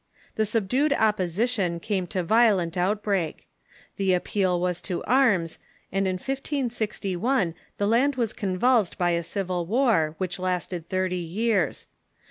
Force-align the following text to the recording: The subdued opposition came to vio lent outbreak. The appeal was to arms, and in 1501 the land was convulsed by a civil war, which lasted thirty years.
The 0.33 0.47
subdued 0.47 0.93
opposition 0.93 1.79
came 1.79 2.07
to 2.07 2.23
vio 2.23 2.55
lent 2.55 2.75
outbreak. 2.75 3.45
The 3.97 4.13
appeal 4.15 4.59
was 4.59 4.81
to 4.81 5.03
arms, 5.03 5.59
and 5.91 6.07
in 6.07 6.15
1501 6.17 7.53
the 7.77 7.87
land 7.87 8.15
was 8.15 8.33
convulsed 8.33 8.97
by 8.97 9.11
a 9.11 9.21
civil 9.21 9.67
war, 9.67 10.15
which 10.17 10.39
lasted 10.39 10.89
thirty 10.89 11.17
years. 11.19 11.85